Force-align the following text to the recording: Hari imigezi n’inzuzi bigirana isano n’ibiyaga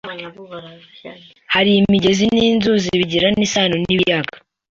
Hari 1.53 1.71
imigezi 1.73 2.23
n’inzuzi 2.35 2.89
bigirana 2.99 3.41
isano 3.47 3.75
n’ibiyaga 3.81 4.35